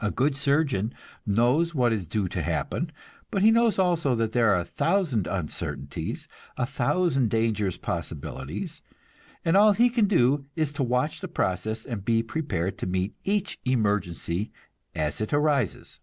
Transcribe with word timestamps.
A 0.00 0.10
good 0.10 0.34
surgeon 0.34 0.94
knows 1.26 1.74
what 1.74 1.92
is 1.92 2.08
due 2.08 2.26
to 2.26 2.40
happen, 2.40 2.90
but 3.30 3.42
he 3.42 3.50
knows 3.50 3.78
also 3.78 4.14
that 4.14 4.32
there 4.32 4.50
are 4.54 4.58
a 4.60 4.64
thousand 4.64 5.26
uncertainties, 5.26 6.26
a 6.56 6.64
thousand 6.64 7.28
dangerous 7.28 7.76
possibilities, 7.76 8.80
and 9.44 9.54
all 9.54 9.72
he 9.72 9.90
can 9.90 10.06
do 10.06 10.46
is 10.56 10.72
to 10.72 10.82
watch 10.82 11.20
the 11.20 11.28
process 11.28 11.84
and 11.84 12.02
be 12.02 12.22
prepared 12.22 12.78
to 12.78 12.86
meet 12.86 13.14
each 13.24 13.58
emergency 13.66 14.50
as 14.94 15.20
it 15.20 15.34
arises. 15.34 16.00